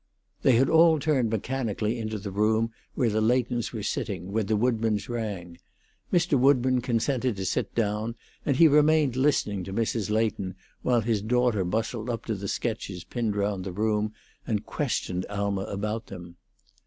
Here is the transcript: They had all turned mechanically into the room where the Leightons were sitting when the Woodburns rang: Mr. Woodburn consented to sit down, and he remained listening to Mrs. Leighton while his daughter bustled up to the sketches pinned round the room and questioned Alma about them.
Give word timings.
They 0.41 0.53
had 0.53 0.67
all 0.67 0.97
turned 0.97 1.29
mechanically 1.29 1.99
into 1.99 2.17
the 2.17 2.31
room 2.31 2.71
where 2.95 3.11
the 3.11 3.21
Leightons 3.21 3.71
were 3.71 3.83
sitting 3.83 4.31
when 4.31 4.47
the 4.47 4.57
Woodburns 4.57 5.07
rang: 5.07 5.59
Mr. 6.11 6.39
Woodburn 6.39 6.81
consented 6.81 7.35
to 7.35 7.45
sit 7.45 7.75
down, 7.75 8.15
and 8.43 8.57
he 8.57 8.67
remained 8.67 9.15
listening 9.15 9.63
to 9.65 9.71
Mrs. 9.73 10.09
Leighton 10.09 10.55
while 10.81 11.01
his 11.01 11.21
daughter 11.21 11.63
bustled 11.63 12.09
up 12.09 12.25
to 12.25 12.33
the 12.33 12.47
sketches 12.47 13.03
pinned 13.03 13.35
round 13.35 13.63
the 13.63 13.71
room 13.71 14.11
and 14.47 14.65
questioned 14.65 15.27
Alma 15.27 15.65
about 15.65 16.07
them. 16.07 16.37